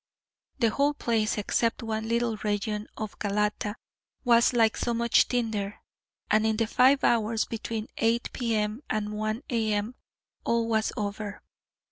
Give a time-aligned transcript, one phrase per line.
[0.57, 3.75] The whole place, except one little region of Galata,
[4.25, 5.79] was like so much tinder,
[6.31, 8.81] and in the five hours between 8 P.M.
[8.89, 9.93] and 1 A.M.
[10.43, 11.43] all was over.